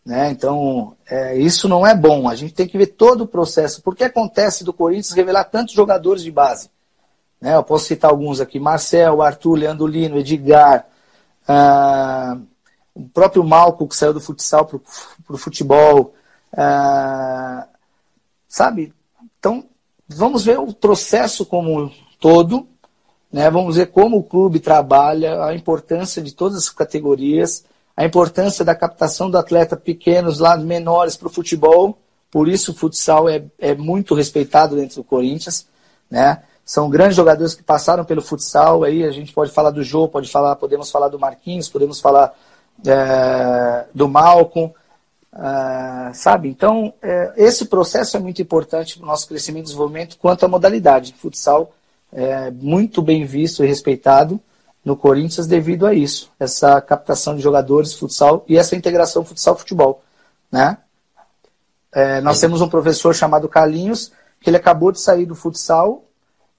[0.05, 0.29] Né?
[0.31, 2.29] Então, é, isso não é bom.
[2.29, 3.81] A gente tem que ver todo o processo.
[3.81, 6.69] Por que acontece do Corinthians revelar tantos jogadores de base?
[7.39, 7.55] Né?
[7.55, 10.85] Eu posso citar alguns aqui: Marcel, Arthur, Leandro Lino, Edgar,
[11.47, 12.37] ah,
[12.93, 14.79] o próprio Malco, que saiu do futsal para
[15.29, 16.13] o futebol.
[16.55, 17.67] Ah,
[18.47, 18.93] sabe?
[19.39, 19.65] Então,
[20.07, 22.67] vamos ver o processo como um todo,
[23.31, 23.49] né?
[23.49, 28.75] vamos ver como o clube trabalha, a importância de todas as categorias, a importância da
[28.75, 31.97] captação do atleta pequenos, lá menores para o futebol.
[32.31, 35.67] Por isso o futsal é, é muito respeitado dentro do Corinthians,
[36.09, 36.41] né?
[36.65, 38.83] São grandes jogadores que passaram pelo futsal.
[38.83, 42.33] Aí a gente pode falar do Jô, pode falar, podemos falar do Marquinhos, podemos falar
[42.87, 44.73] é, do Malcolm,
[45.35, 46.47] é, sabe?
[46.49, 50.47] Então é, esse processo é muito importante para o nosso crescimento e desenvolvimento quanto à
[50.47, 51.15] modalidade.
[51.17, 51.73] Futsal
[52.11, 54.39] é muito bem visto e respeitado
[54.85, 60.03] no Corinthians devido a isso, essa captação de jogadores futsal e essa integração futsal-futebol,
[60.51, 60.77] né?
[61.91, 66.03] É, nós temos um professor chamado Carlinhos, que ele acabou de sair do futsal,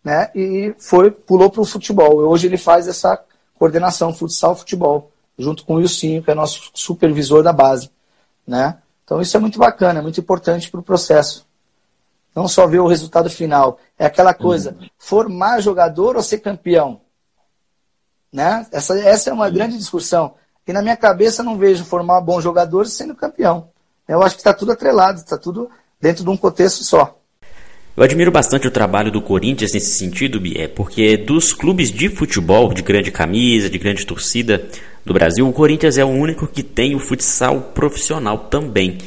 [0.02, 0.30] né?
[0.34, 2.16] E foi pulou para o futebol.
[2.18, 3.22] Hoje ele faz essa
[3.58, 7.90] coordenação futsal-futebol, junto com o Ilcinho, que é nosso supervisor da base,
[8.46, 8.78] né?
[9.04, 11.46] Então isso é muito bacana, é muito importante para o processo.
[12.35, 14.88] Não só ver o resultado final, é aquela coisa, uhum.
[14.98, 17.00] formar jogador ou ser campeão.
[18.33, 18.66] Né?
[18.72, 20.35] Essa, essa é uma grande discussão.
[20.66, 23.68] E na minha cabeça não vejo formar bons jogadores sendo campeão.
[24.09, 27.16] Eu acho que está tudo atrelado, está tudo dentro de um contexto só.
[27.96, 32.74] Eu admiro bastante o trabalho do Corinthians nesse sentido, Bié, porque dos clubes de futebol
[32.74, 34.66] de grande camisa, de grande torcida
[35.07, 38.98] do Brasil, o Corinthians é o único que tem o futsal profissional também.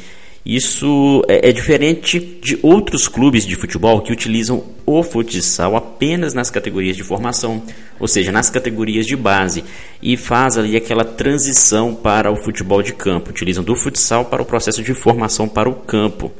[0.42, 6.48] Isso é, é, diferente de outros clubes de futebol que utilizam o futsal apenas nas
[6.48, 7.62] categorias de formação,
[8.00, 9.64] ou seja, nas categorias de base,
[10.02, 14.46] e faz ali aquela transição para o futebol de campo, utilizam do futsal para o
[14.46, 16.32] processo de formação para o campo.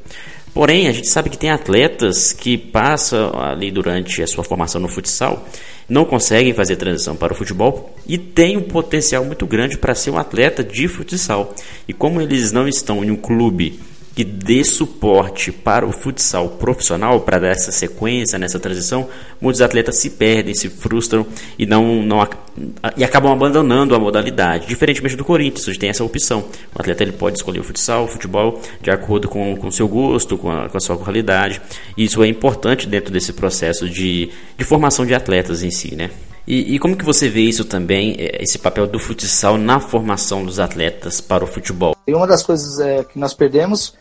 [0.55, 4.89] Porém, a gente sabe que tem atletas que passam ali durante a sua formação no
[4.89, 5.47] futsal,
[5.89, 10.11] não conseguem fazer transição para o futebol e têm um potencial muito grande para ser
[10.11, 11.55] um atleta de futsal.
[11.87, 13.81] E como eles não estão em um clube
[14.19, 19.09] que dê suporte para o futsal profissional, para dar essa sequência nessa transição,
[19.41, 21.25] muitos atletas se perdem, se frustram
[21.57, 22.27] e não, não
[22.97, 24.67] e acabam abandonando a modalidade.
[24.67, 26.47] Diferentemente do Corinthians, onde tem essa opção.
[26.75, 30.37] O atleta ele pode escolher o futsal, o futebol, de acordo com o seu gosto,
[30.37, 31.63] com a, com a sua qualidade.
[31.97, 36.11] E isso é importante dentro desse processo de, de formação de atletas em si, né?
[36.45, 40.45] E, e, como que você vê isso também, é, esse papel do futsal na formação
[40.45, 41.95] dos atletas para o futebol?
[42.05, 43.95] E uma das coisas é, que nós perdemos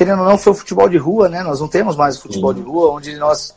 [0.00, 1.42] querendo ou não, foi o futebol de rua, né?
[1.42, 3.54] Nós não temos mais o futebol de rua, onde nós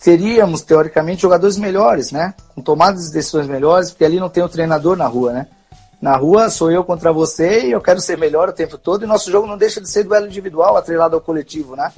[0.00, 2.32] teríamos, teoricamente, jogadores melhores, né?
[2.54, 5.46] Com tomadas de decisões melhores, porque ali não tem o treinador na rua, né?
[6.00, 9.06] Na rua sou eu contra você e eu quero ser melhor o tempo todo, e
[9.06, 11.92] nosso jogo não deixa de ser duelo individual, atrelado ao coletivo, né?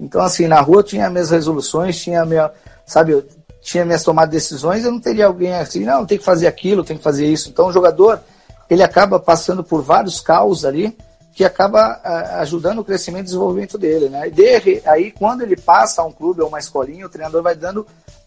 [0.00, 2.50] Então, assim, na rua eu tinha minhas resoluções, tinha minha,
[2.86, 3.28] sabe, eu
[3.60, 6.82] tinha minhas tomadas de decisões, eu não teria alguém assim, não, tem que fazer aquilo,
[6.82, 7.50] tem que fazer isso.
[7.50, 8.20] Então, o jogador,
[8.70, 10.96] ele acaba passando por vários caos ali,
[11.34, 12.00] que acaba
[12.40, 14.30] ajudando o crescimento e desenvolvimento dele, né?
[14.36, 17.86] E aí, quando ele passa a um clube ou uma escolinha, o treinador vai dando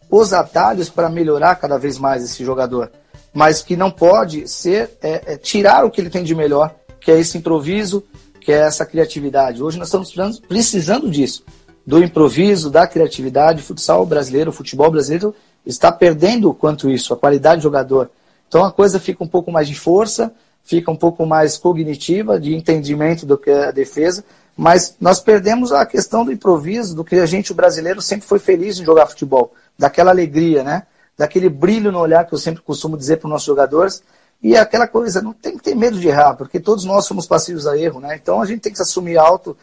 [0.09, 2.91] os atalhos para melhorar cada vez mais esse jogador.
[3.33, 7.11] Mas que não pode ser é, é, tirar o que ele tem de melhor, que
[7.11, 8.03] é esse improviso,
[8.39, 9.61] que é essa criatividade.
[9.61, 11.43] Hoje nós estamos precisando disso,
[11.85, 13.61] do improviso, da criatividade.
[13.61, 18.09] O futsal brasileiro, o futebol brasileiro está perdendo quanto isso, a qualidade do jogador.
[18.47, 20.33] Então a coisa fica um pouco mais de força,
[20.65, 24.25] fica um pouco mais cognitiva, de entendimento do que é a defesa,
[24.57, 28.39] mas nós perdemos a questão do improviso, do que a gente, o brasileiro, sempre foi
[28.39, 30.83] feliz em jogar futebol, daquela alegria, né?
[31.17, 34.03] Daquele brilho no olhar que eu sempre costumo dizer para os nossos jogadores,
[34.41, 37.67] e aquela coisa, não tem que ter medo de errar, porque todos nós somos passivos
[37.67, 38.15] a erro, né?
[38.15, 39.55] Então a gente tem que assumir alto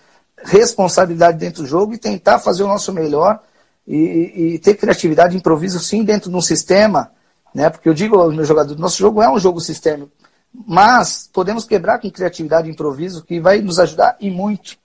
[0.44, 3.40] responsabilidade dentro do jogo e tentar fazer o nosso melhor
[3.86, 7.10] e, e ter criatividade, improviso sim dentro de um sistema,
[7.54, 7.70] né?
[7.70, 10.21] Porque eu digo aos meus jogadores, nosso jogo é um jogo sistêmico
[10.54, 14.76] mas podemos quebrar com criatividade e improviso, que vai nos ajudar e muito.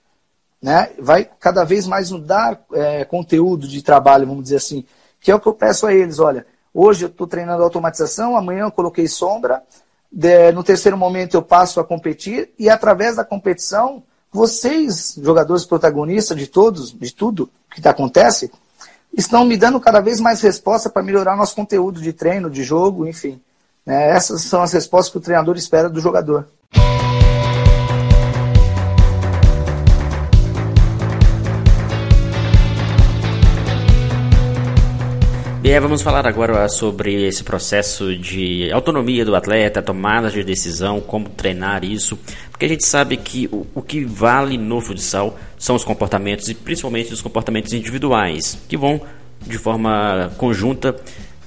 [0.60, 0.90] Né?
[0.98, 4.84] Vai cada vez mais nos dar é, conteúdo de trabalho, vamos dizer assim.
[5.20, 6.18] Que é o que eu peço a eles.
[6.18, 9.62] Olha, hoje eu estou treinando automatização, amanhã eu coloquei sombra,
[10.10, 14.02] de, no terceiro momento eu passo a competir, e através da competição,
[14.32, 18.50] vocês, jogadores protagonistas de todos, de tudo que acontece,
[19.12, 23.06] estão me dando cada vez mais resposta para melhorar nosso conteúdo de treino, de jogo,
[23.06, 23.40] enfim.
[23.88, 24.10] Né?
[24.10, 26.46] Essas são as respostas que o treinador espera do jogador.
[35.64, 41.28] E vamos falar agora sobre esse processo de autonomia do atleta, tomada de decisão, como
[41.28, 42.18] treinar isso,
[42.50, 46.54] porque a gente sabe que o, o que vale no futsal são os comportamentos e
[46.54, 49.00] principalmente os comportamentos individuais, que vão
[49.46, 50.96] de forma conjunta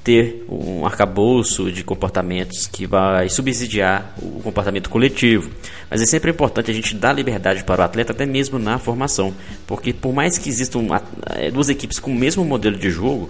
[0.03, 5.51] ter um arcabouço de comportamentos que vai subsidiar o comportamento coletivo.
[5.89, 9.33] Mas é sempre importante a gente dar liberdade para o atleta, até mesmo na formação,
[9.67, 10.87] porque por mais que existam
[11.35, 13.29] é, duas equipes com o mesmo modelo de jogo,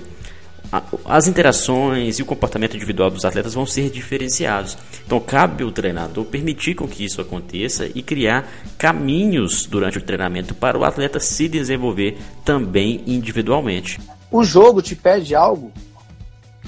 [1.04, 4.78] as interações e o comportamento individual dos atletas vão ser diferenciados.
[5.06, 10.56] Então cabe o treinador permitir com que isso aconteça e criar caminhos durante o treinamento
[10.56, 14.00] para o atleta se desenvolver também individualmente.
[14.32, 15.74] O jogo te pede algo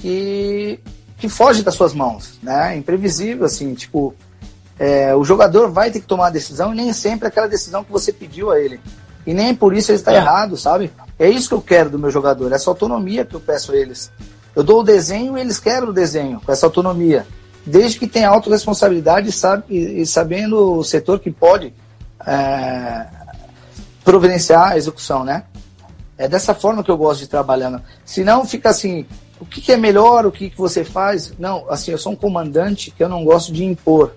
[0.04, 0.78] que,
[1.16, 2.74] que foge das suas mãos, né?
[2.74, 4.14] É imprevisível, assim, tipo,
[4.78, 7.82] é, o jogador vai ter que tomar a decisão e nem sempre é aquela decisão
[7.82, 8.78] que você pediu a ele.
[9.26, 10.16] E nem por isso ele está é.
[10.16, 10.92] errado, sabe?
[11.18, 14.12] É isso que eu quero do meu jogador, essa autonomia que eu peço a eles.
[14.54, 17.26] Eu dou o desenho e eles querem o desenho, com essa autonomia.
[17.64, 21.72] Desde que tenha autorresponsabilidade sabe, e, sabendo o setor que pode
[22.26, 23.06] é,
[24.04, 25.44] providenciar a execução, né?
[26.18, 27.82] É dessa forma que eu gosto de trabalhar.
[28.04, 29.06] Se não, fica assim,
[29.40, 31.32] o que, que é melhor, o que, que você faz?
[31.38, 34.14] Não, assim, eu sou um comandante que eu não gosto de impor.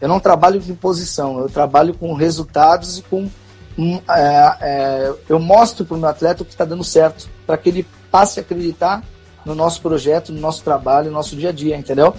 [0.00, 3.28] Eu não trabalho de imposição, eu trabalho com resultados e com
[3.78, 7.56] Hum, é, é, eu mostro para o meu atleta o que está dando certo, para
[7.56, 9.02] que ele passe a acreditar
[9.42, 12.14] no nosso projeto, no nosso trabalho, no nosso dia a dia, entendeu?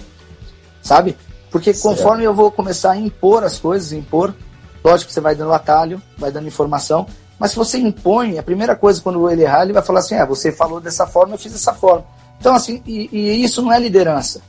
[0.82, 1.16] Sabe?
[1.52, 4.34] Porque conforme eu vou começar a impor as coisas, impor,
[4.82, 7.06] lógico que você vai dando atalho, vai dando informação,
[7.38, 10.24] mas se você impõe, a primeira coisa quando ele errar, ele vai falar assim: ah,
[10.24, 12.04] você falou dessa forma, eu fiz dessa forma.
[12.42, 14.42] Então, assim, e, e isso não é liderança.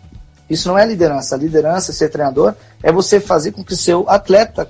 [0.50, 1.36] Isso não é liderança.
[1.36, 4.68] A liderança, ser treinador, é você fazer com que seu atleta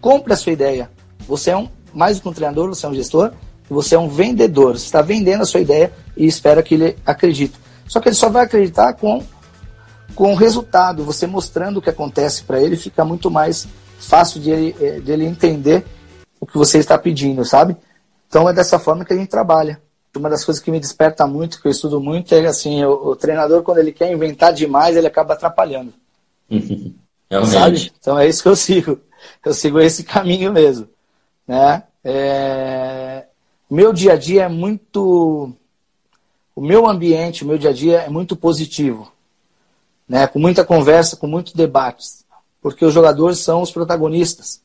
[0.00, 0.90] compre a sua ideia,
[1.28, 3.32] você é um, mais do que um treinador, você é um gestor,
[3.68, 4.78] você é um vendedor.
[4.78, 7.54] Você está vendendo a sua ideia e espera que ele acredite.
[7.86, 9.22] Só que ele só vai acreditar com,
[10.14, 13.68] com o resultado, você mostrando o que acontece para ele, fica muito mais
[13.98, 15.84] fácil de ele, eh, de ele entender
[16.40, 17.76] o que você está pedindo, sabe?
[18.26, 19.81] Então é dessa forma que a gente trabalha.
[20.14, 23.16] Uma das coisas que me desperta muito, que eu estudo muito, é assim, o, o
[23.16, 25.94] treinador, quando ele quer inventar demais, ele acaba atrapalhando.
[27.50, 27.92] Sabe?
[27.98, 29.00] Então é isso que eu sigo.
[29.44, 30.88] Eu sigo esse caminho mesmo.
[31.46, 31.82] Né?
[32.04, 33.24] É...
[33.70, 35.54] Meu dia a dia é muito.
[36.54, 39.10] O meu ambiente, o meu dia a dia é muito positivo.
[40.06, 40.26] Né?
[40.26, 42.26] Com muita conversa, com muitos debates.
[42.60, 44.60] Porque os jogadores são os protagonistas.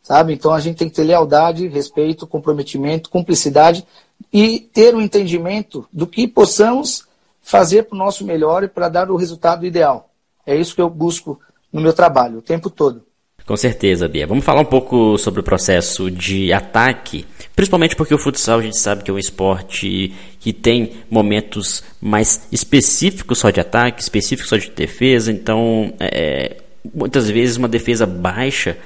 [0.00, 0.34] Sabe?
[0.34, 3.84] Então a gente tem que ter lealdade, respeito, comprometimento, cumplicidade
[4.32, 7.06] e ter o um entendimento do que possamos
[7.42, 10.10] fazer para o nosso melhor e para dar o resultado ideal.
[10.46, 11.40] É isso que eu busco
[11.72, 13.02] no meu trabalho, o tempo todo.
[13.46, 14.26] Com certeza, Bia.
[14.26, 18.78] Vamos falar um pouco sobre o processo de ataque, principalmente porque o futsal a gente
[18.78, 24.56] sabe que é um esporte que tem momentos mais específicos só de ataque, específicos só
[24.56, 26.56] de defesa, então é,
[26.94, 28.78] muitas vezes uma defesa baixa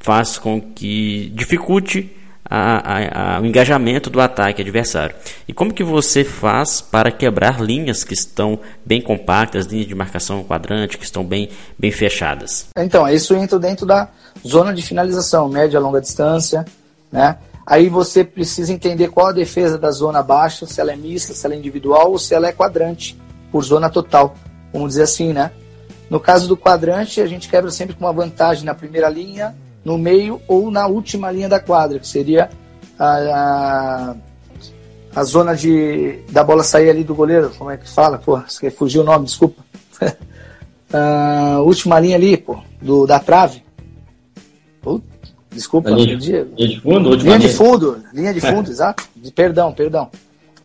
[0.00, 2.10] faz com que dificulte
[2.50, 5.14] a, a, o engajamento do ataque adversário.
[5.46, 10.42] E como que você faz para quebrar linhas que estão bem compactas, linhas de marcação
[10.42, 12.66] quadrante que estão bem, bem fechadas?
[12.76, 14.08] Então, isso entra dentro da
[14.46, 16.64] zona de finalização, média e longa distância,
[17.12, 17.38] né?
[17.64, 21.46] Aí você precisa entender qual a defesa da zona baixa, se ela é mista, se
[21.46, 23.16] ela é individual ou se ela é quadrante,
[23.52, 24.34] por zona total,
[24.72, 25.52] vamos dizer assim, né?
[26.08, 29.96] No caso do quadrante, a gente quebra sempre com uma vantagem na primeira linha, no
[29.96, 32.50] meio ou na última linha da quadra, que seria
[32.98, 34.16] a, a,
[35.14, 38.18] a zona de, da bola sair ali do goleiro, como é que fala?
[38.18, 38.40] Pô,
[38.76, 39.64] fugiu o nome, desculpa.
[40.92, 43.62] a última linha ali, pô, do, da trave.
[45.50, 47.14] Desculpa, linha, linha de fundo?
[47.16, 49.08] Linha de fundo, linha de fundo, exato.
[49.16, 50.08] De, perdão, perdão.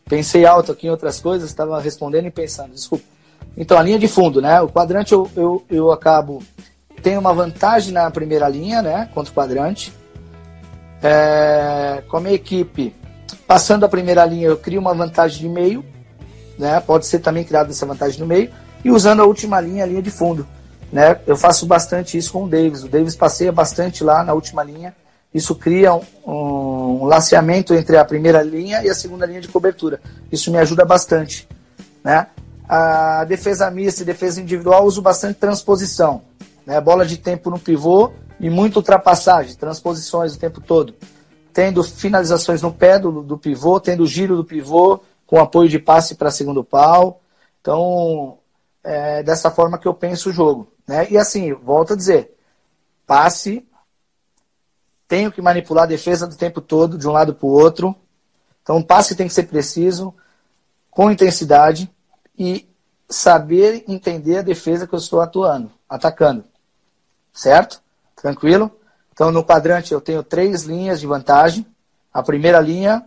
[0.08, 3.04] Pensei alto aqui em outras coisas, estava respondendo e pensando, desculpa.
[3.58, 4.62] Então, a linha de fundo, né?
[4.62, 6.43] O quadrante eu, eu, eu acabo
[7.06, 9.94] tem uma vantagem na primeira linha, né, contra o quadrante.
[11.04, 12.96] É, com a minha equipe,
[13.46, 15.86] passando a primeira linha, eu crio uma vantagem de meio,
[16.58, 18.50] né, pode ser também criada essa vantagem no meio,
[18.84, 20.48] e usando a última linha, a linha de fundo.
[20.91, 22.82] Né, eu faço bastante isso com o Davis.
[22.82, 24.96] O Davis passeia bastante lá na última linha.
[25.32, 30.02] Isso cria um, um laceamento entre a primeira linha e a segunda linha de cobertura.
[30.32, 31.48] Isso me ajuda bastante.
[32.04, 32.26] Né?
[32.68, 36.24] A defesa mista e defesa individual uso bastante transposição
[36.65, 36.82] né?
[36.82, 40.95] bola de tempo no pivô e muita ultrapassagem, transposições o tempo todo.
[41.54, 46.15] Tendo finalizações no pé do, do pivô, tendo giro do pivô, com apoio de passe
[46.15, 47.22] para segundo pau.
[47.61, 48.38] Então,
[48.84, 50.68] é dessa forma que eu penso o jogo.
[50.88, 51.07] Né?
[51.09, 52.36] E assim, volto a dizer,
[53.07, 53.66] passe,
[55.07, 57.95] tenho que manipular a defesa do tempo todo, de um lado para o outro.
[58.61, 60.13] Então, o passe tem que ser preciso,
[60.91, 61.89] com intensidade
[62.38, 62.68] e
[63.07, 66.43] saber entender a defesa que eu estou atuando, atacando
[67.36, 67.82] certo?
[68.16, 68.72] Tranquilo?
[69.12, 71.66] Então, no quadrante eu tenho três linhas de vantagem.
[72.14, 73.06] A primeira linha,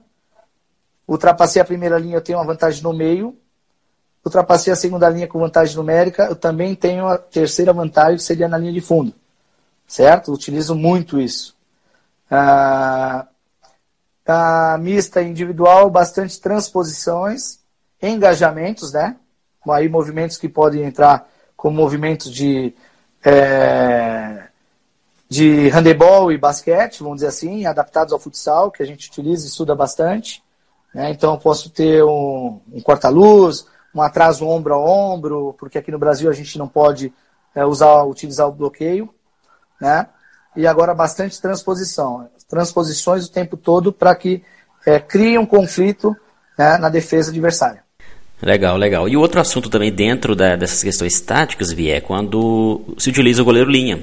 [1.07, 3.37] ultrapassei a primeira linha, eu tenho uma vantagem no meio.
[4.25, 8.47] Ultrapassei a segunda linha com vantagem numérica, eu também tenho a terceira vantagem, que seria
[8.47, 9.15] na linha de fundo.
[9.87, 10.33] Certo?
[10.33, 11.57] Utilizo muito isso.
[12.31, 13.27] Ah,
[14.27, 17.59] a mista individual, bastante transposições
[18.01, 19.17] engajamentos, né?
[19.71, 22.75] Aí movimentos que podem entrar como movimentos de
[23.25, 24.49] é,
[25.29, 29.49] de handebol e basquete, vamos dizer assim, adaptados ao futsal, que a gente utiliza e
[29.49, 30.43] estuda bastante.
[30.95, 31.11] Né?
[31.11, 36.31] Então, posso ter um, um corta-luz, um atraso ombro a ombro, porque aqui no Brasil
[36.31, 37.13] a gente não pode
[37.55, 39.13] é, usar, utilizar o bloqueio.
[39.81, 40.09] Né?
[40.57, 42.29] E agora, bastante transposição.
[42.49, 44.43] Transposições o tempo todo para que
[44.87, 46.17] é, crie um conflito
[46.57, 47.85] né, na defesa adversária.
[48.41, 49.09] Legal, legal.
[49.09, 53.45] E outro assunto também dentro da, dessas questões táticas, Vi, é quando se utiliza o
[53.45, 54.01] goleiro linha.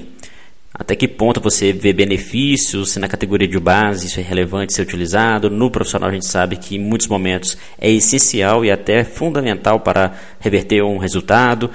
[0.78, 4.82] Até que ponto você vê benefícios, se na categoria de base isso é relevante ser
[4.82, 5.48] utilizado.
[5.48, 10.12] No profissional a gente sabe que em muitos momentos é essencial e até fundamental para
[10.38, 11.70] reverter um resultado.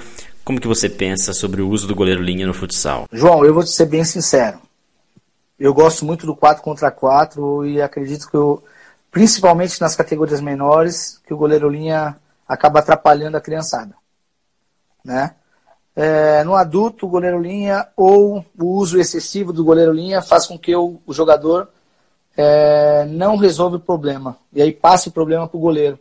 [0.46, 3.08] Como que você pensa sobre o uso do goleiro linha no futsal?
[3.12, 4.60] João, eu vou ser bem sincero.
[5.60, 8.64] Eu gosto muito do 4 contra 4 e acredito que eu,
[9.12, 12.16] principalmente nas categorias menores, que o goleiro linha
[12.52, 13.96] acaba atrapalhando a criançada.
[15.06, 15.34] Né?
[15.96, 20.60] É, no adulto, o goleiro linha ou o uso excessivo do goleiro linha faz com
[20.60, 21.70] que o, o jogador
[22.36, 24.36] é, não resolva o problema.
[24.52, 25.98] E aí passe o problema para o goleiro.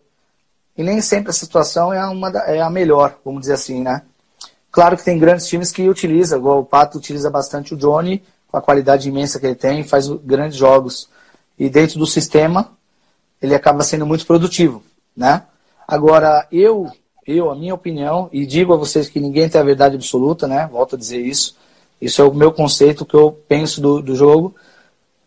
[0.76, 4.02] E nem sempre essa situação é, uma é a melhor, vamos dizer assim, né?
[4.72, 8.56] Claro que tem grandes times que utilizam, igual o Pato utiliza bastante o Johnny, com
[8.56, 11.08] a qualidade imensa que ele tem, faz grandes jogos.
[11.56, 12.72] E dentro do sistema,
[13.40, 14.82] ele acaba sendo muito produtivo,
[15.16, 15.44] né?
[15.90, 16.88] Agora, eu,
[17.26, 20.68] eu, a minha opinião, e digo a vocês que ninguém tem a verdade absoluta, né?
[20.70, 21.56] Volto a dizer isso.
[22.00, 24.54] Isso é o meu conceito que eu penso do, do jogo.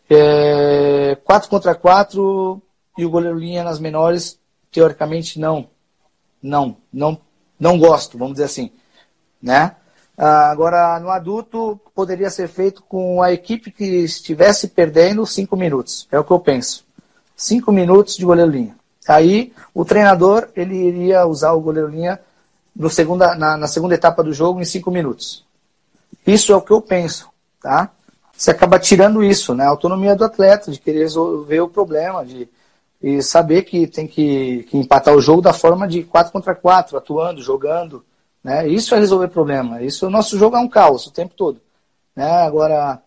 [0.10, 2.62] É, 4 contra 4
[2.98, 4.40] e o goleiro linha nas menores,
[4.72, 5.68] teoricamente, não.
[6.42, 7.20] Não, não,
[7.60, 8.72] não gosto, vamos dizer assim.
[9.42, 9.76] Né?
[10.18, 16.08] Ah, agora, no adulto, poderia ser feito com a equipe que estivesse perdendo 5 minutos.
[16.10, 16.86] É o que eu penso.
[17.36, 18.78] 5 minutos de goleiro linha.
[19.08, 22.20] Aí o treinador ele iria usar o goleiro linha
[22.76, 25.46] no segunda, na, na, segunda etapa do jogo em cinco minutos.
[26.26, 27.30] Isso é o que eu penso,
[27.62, 27.92] tá?
[28.36, 29.66] Você acaba tirando isso, né?
[29.66, 32.50] A autonomia do atleta, de querer resolver o problema, de
[33.04, 36.98] e saber que tem que, que empatar o jogo da forma de 4 contra 4,
[36.98, 38.06] atuando, jogando.
[38.42, 38.66] Né?
[38.70, 39.82] Isso é resolver problema.
[39.82, 41.60] Isso, o nosso jogo é um caos o tempo todo.
[42.16, 42.32] Né?
[42.44, 43.02] Agora,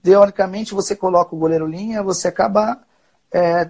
[0.00, 2.80] teoricamente, você coloca o goleiro linha, você acaba
[3.32, 3.68] é,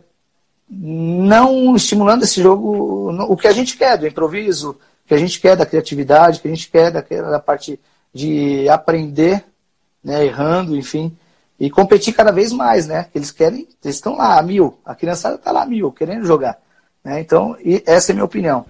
[0.69, 5.41] não estimulando esse jogo, o que a gente quer do improviso, o que a gente
[5.41, 7.79] quer da criatividade, o que a gente quer daquela da parte
[8.13, 9.45] de aprender,
[10.03, 11.17] né, errando, enfim,
[11.59, 13.07] e competir cada vez mais, né?
[13.15, 16.59] Eles querem, eles estão lá a mil, a criançada está lá a mil, querendo jogar.
[17.05, 17.21] Né?
[17.21, 17.57] Então,
[17.87, 18.67] essa é a minha opinião.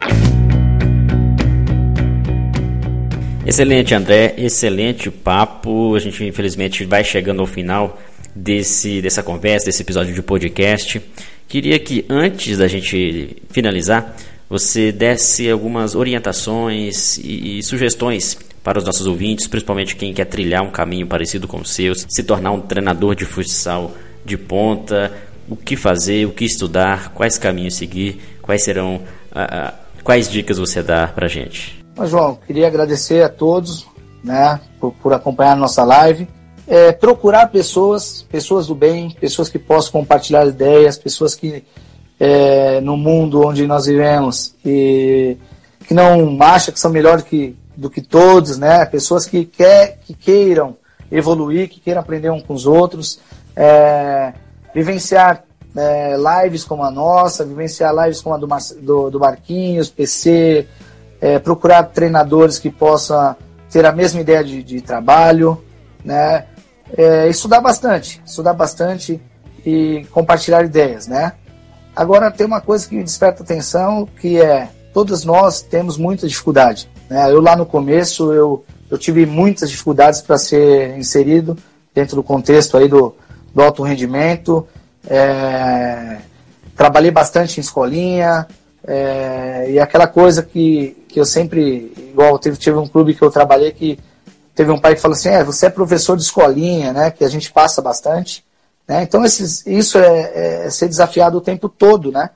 [3.46, 5.94] Excelente, André, excelente papo.
[5.94, 7.96] A gente infelizmente vai chegando ao final
[8.34, 11.00] desse, dessa conversa, desse episódio de podcast.
[11.48, 14.16] Queria que antes da gente finalizar,
[14.48, 20.62] você desse algumas orientações e, e sugestões para os nossos ouvintes, principalmente quem quer trilhar
[20.62, 23.92] um caminho parecido com os seus, se tornar um treinador de futsal
[24.24, 25.12] de ponta,
[25.48, 29.72] o que fazer, o que estudar, quais caminhos seguir, quais serão, uh, uh,
[30.02, 31.84] quais dicas você dá para gente.
[31.96, 33.86] Mas, João, queria agradecer a todos
[34.22, 36.26] né, por, por acompanhar a nossa live
[36.66, 41.64] é, procurar pessoas, pessoas do bem, pessoas que possam compartilhar ideias, pessoas que
[42.18, 45.36] é, no mundo onde nós vivemos e
[45.86, 48.84] que não acham que são melhores que, do que todos, né?
[48.86, 50.76] Pessoas que, quer, que queiram
[51.12, 53.20] evoluir, que queiram aprender um com os outros,
[53.54, 54.32] é,
[54.74, 55.44] vivenciar
[55.76, 58.48] é, lives como a nossa, vivenciar lives como a do,
[58.80, 60.66] do, do Marquinhos, PC,
[61.20, 63.36] é, procurar treinadores que possam
[63.70, 65.62] ter a mesma ideia de, de trabalho,
[66.04, 66.46] né?
[66.96, 69.20] É, estudar bastante, estudar bastante
[69.64, 71.32] e compartilhar ideias, né?
[71.94, 76.88] Agora tem uma coisa que me desperta atenção, que é todos nós temos muita dificuldade.
[77.08, 77.30] Né?
[77.30, 81.56] Eu lá no começo eu, eu tive muitas dificuldades para ser inserido
[81.94, 83.14] dentro do contexto aí do,
[83.54, 84.66] do alto rendimento.
[85.08, 86.18] É,
[86.76, 88.46] trabalhei bastante em escolinha
[88.86, 93.30] é, e aquela coisa que, que eu sempre igual teve, tive um clube que eu
[93.30, 93.98] trabalhei que
[94.56, 97.10] Teve um pai que falou assim: é, você é professor de escolinha, né?
[97.10, 98.42] Que a gente passa bastante.
[98.88, 99.02] Né?
[99.02, 102.30] Então, esses, isso é, é, ser desafiado o tempo todo, né?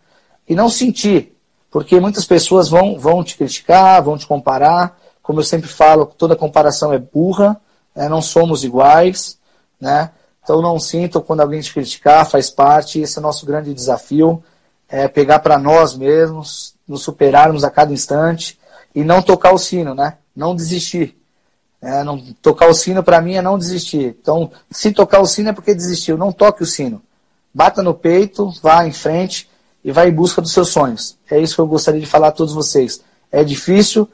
[0.46, 1.34] E não sentir,
[1.70, 4.98] porque muitas pessoas vão, vão te criticar, vão te comparar.
[5.22, 7.58] Como eu sempre falo, toda comparação é burra,
[7.94, 8.08] né?
[8.08, 9.38] não somos iguais,
[9.80, 10.10] né?
[10.42, 13.00] Então, não sintam quando alguém te criticar, faz parte.
[13.00, 14.42] Esse é o nosso grande desafio:
[14.90, 18.60] é pegar para nós mesmos, nos superarmos a cada instante
[18.94, 20.18] e não tocar o sino, né?
[20.36, 21.19] Não desistir.
[21.82, 24.16] É, não, tocar o sino para mim é não desistir.
[24.20, 26.18] Então, se tocar o sino é porque desistiu.
[26.18, 27.00] Não toque o sino.
[27.52, 29.48] Bata no peito, vá em frente
[29.82, 31.16] e vai em busca dos seus sonhos.
[31.30, 33.00] É isso que eu gostaria de falar a todos vocês.
[33.32, 34.08] É difícil,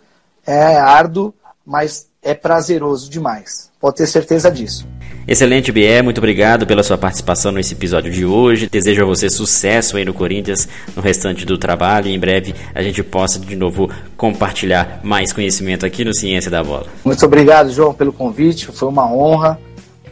[0.46, 3.70] é árduo, mas é prazeroso demais.
[3.80, 4.86] Pode ter certeza disso.
[5.28, 6.04] Excelente, Bier.
[6.04, 8.68] Muito obrigado pela sua participação nesse episódio de hoje.
[8.70, 12.06] Desejo a você sucesso aí no Corinthians, no restante do trabalho.
[12.06, 16.62] E em breve a gente possa de novo compartilhar mais conhecimento aqui no Ciência da
[16.62, 16.86] Bola.
[17.04, 18.66] Muito obrigado, João, pelo convite.
[18.66, 19.58] Foi uma honra.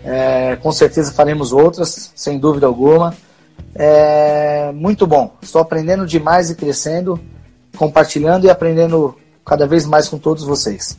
[0.05, 3.15] É, com certeza faremos outras, sem dúvida alguma.
[3.73, 5.33] É, muito bom.
[5.41, 7.21] Estou aprendendo demais e crescendo,
[7.77, 10.99] compartilhando e aprendendo cada vez mais com todos vocês.